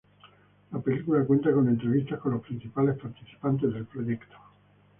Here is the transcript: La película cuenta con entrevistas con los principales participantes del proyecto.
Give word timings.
La 0.71 0.79
película 0.79 1.23
cuenta 1.25 1.53
con 1.53 1.67
entrevistas 1.67 2.17
con 2.21 2.31
los 2.31 2.41
principales 2.41 2.97
participantes 2.99 3.71
del 3.71 3.85
proyecto. 3.85 4.35